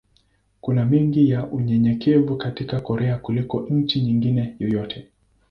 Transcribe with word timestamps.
Kuna 0.61 0.85
mengi 0.85 1.29
ya 1.29 1.47
unyenyekevu 1.47 2.37
katika 2.37 2.79
Korea 2.81 3.17
kuliko 3.17 3.67
nchi 3.69 4.01
nyingine 4.01 4.55
yoyote. 4.59 5.07